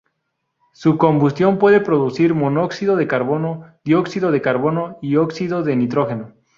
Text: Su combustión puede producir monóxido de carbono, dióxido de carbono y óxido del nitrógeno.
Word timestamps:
Su 0.73 0.97
combustión 0.97 1.59
puede 1.59 1.79
producir 1.79 2.33
monóxido 2.33 2.95
de 2.95 3.07
carbono, 3.07 3.67
dióxido 3.85 4.31
de 4.31 4.41
carbono 4.41 4.97
y 4.99 5.17
óxido 5.17 5.61
del 5.61 5.77
nitrógeno. 5.77 6.33